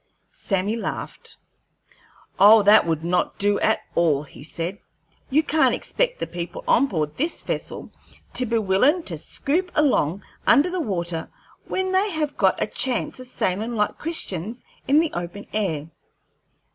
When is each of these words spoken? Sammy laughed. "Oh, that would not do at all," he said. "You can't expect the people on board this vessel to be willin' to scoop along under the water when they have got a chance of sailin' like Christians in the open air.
Sammy 0.33 0.75
laughed. 0.77 1.35
"Oh, 2.39 2.63
that 2.63 2.87
would 2.87 3.03
not 3.03 3.37
do 3.37 3.59
at 3.59 3.81
all," 3.93 4.23
he 4.23 4.43
said. 4.43 4.79
"You 5.29 5.43
can't 5.43 5.75
expect 5.75 6.19
the 6.19 6.25
people 6.25 6.63
on 6.67 6.87
board 6.87 7.15
this 7.17 7.43
vessel 7.43 7.91
to 8.33 8.47
be 8.47 8.57
willin' 8.57 9.03
to 9.03 9.15
scoop 9.19 9.71
along 9.75 10.23
under 10.47 10.71
the 10.71 10.79
water 10.81 11.29
when 11.67 11.91
they 11.91 12.09
have 12.09 12.35
got 12.35 12.63
a 12.63 12.65
chance 12.65 13.19
of 13.19 13.27
sailin' 13.27 13.75
like 13.75 13.99
Christians 13.99 14.65
in 14.87 14.99
the 14.99 15.13
open 15.13 15.45
air. 15.53 15.91